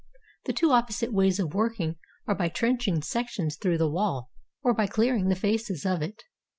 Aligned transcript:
The 0.45 0.53
two 0.53 0.71
opposite 0.71 1.13
ways 1.13 1.37
of 1.37 1.53
working 1.53 1.97
are 2.25 2.33
by 2.33 2.49
trenching 2.49 3.03
sections 3.03 3.55
through 3.55 3.77
the 3.77 3.87
wall, 3.91 4.31
or 4.63 4.73
by 4.73 4.87
clearing 4.87 5.27
the 5.29 5.35
faces 5.35 5.85
of 5.85 6.01
it. 6.01 6.23